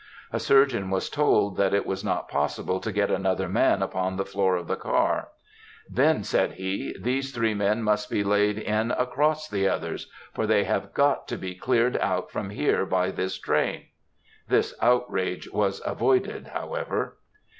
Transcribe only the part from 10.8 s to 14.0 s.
got to be cleared out from here by this train!"